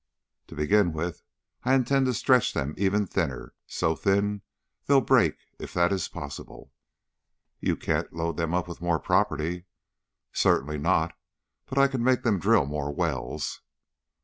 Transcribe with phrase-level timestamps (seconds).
[0.47, 1.21] "To begin with,
[1.63, 4.41] I intend to stretch them even thinner so thin
[4.87, 6.73] they'll break, if that is possible."
[7.59, 9.67] "You can't load them up with more property."
[10.33, 11.15] "Certainly not,
[11.67, 13.61] but I can make them drill more wells."